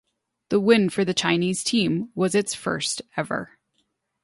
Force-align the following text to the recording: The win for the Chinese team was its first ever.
The 0.49 0.59
win 0.59 0.89
for 0.89 1.05
the 1.05 1.13
Chinese 1.13 1.63
team 1.63 2.09
was 2.15 2.33
its 2.33 2.55
first 2.55 3.03
ever. 3.15 3.59